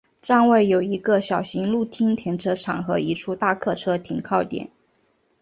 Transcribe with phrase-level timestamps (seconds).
[0.19, 4.71] 站外有一个小型露天停车场和一处大客车停靠点。